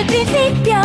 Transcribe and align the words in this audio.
Al 0.00 0.06
principio. 0.06 0.80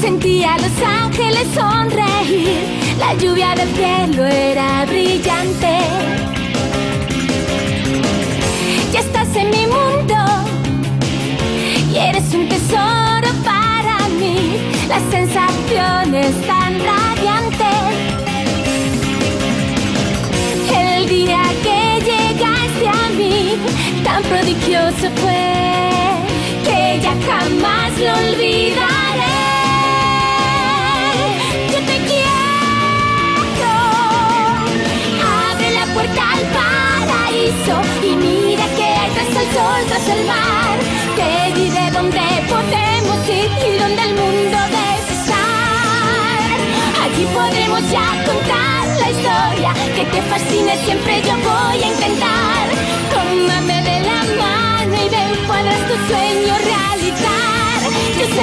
Sentía 0.00 0.54
a 0.54 0.58
los 0.58 0.72
ángeles 0.82 1.46
sonreír, 1.54 2.56
la 2.98 3.12
lluvia 3.12 3.54
del 3.54 3.68
cielo 3.74 4.24
era 4.24 4.86
brillante. 4.86 5.76
Ya 8.90 9.00
estás 9.00 9.36
en 9.36 9.50
mi 9.50 9.66
mundo. 9.66 10.16
Y 11.92 11.98
eres 11.98 12.32
un 12.32 12.48
tesoro 12.48 13.28
para 13.44 14.08
mí, 14.18 14.56
la 14.88 14.98
sensación 15.10 16.14
es 16.14 16.34
tan 16.46 16.80
radiante. 16.80 17.72
El 20.74 21.06
día 21.06 21.42
que 21.62 22.00
llegaste 22.00 22.88
a 22.88 23.10
mí, 23.10 23.58
tan 24.02 24.22
prodigioso 24.22 25.10
fue 25.20 25.52
jamás 27.26 27.90
lo 27.98 28.12
olvidaré. 28.24 29.38
Yo 31.72 31.78
te 31.90 31.96
quiero. 32.08 33.72
Abre 35.50 35.70
la 35.78 35.86
puerta 35.94 36.22
al 36.36 36.44
paraíso 36.58 37.74
y 38.02 38.16
mira 38.16 38.64
que 38.76 38.84
hay 38.84 39.10
tras 39.10 39.28
el 39.28 39.48
sol, 39.54 39.80
tras 39.88 40.08
el 40.08 40.26
mar. 40.26 40.76
Te 41.16 41.60
diré 41.60 41.90
dónde 41.90 42.20
podemos 42.48 43.18
ir 43.28 43.50
y 43.66 43.78
dónde 43.78 44.02
el 44.02 44.14
mundo 44.14 44.58
debe 44.78 45.12
estar. 45.18 46.48
Allí 47.04 47.24
podremos 47.34 47.82
ya 47.90 48.06
contar 48.24 48.86
la 49.02 49.10
historia 49.10 49.70
que 49.96 50.04
te 50.06 50.22
fascine 50.22 50.76
siempre 50.84 51.22
yo 51.22 51.36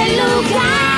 lugar. 0.08 0.89